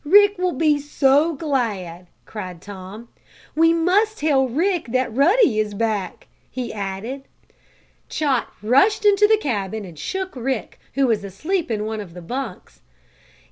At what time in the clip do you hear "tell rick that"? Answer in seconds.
4.17-5.13